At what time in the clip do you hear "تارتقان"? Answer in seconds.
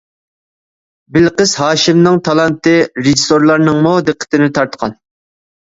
4.59-5.03